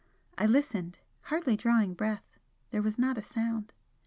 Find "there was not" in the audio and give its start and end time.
2.71-3.19